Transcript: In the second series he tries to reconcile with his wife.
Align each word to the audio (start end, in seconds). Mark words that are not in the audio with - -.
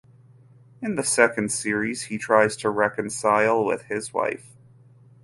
In 0.81 0.95
the 0.95 1.03
second 1.03 1.51
series 1.51 2.05
he 2.05 2.17
tries 2.17 2.55
to 2.57 2.71
reconcile 2.71 3.63
with 3.63 3.83
his 3.83 4.11
wife. 4.11 4.49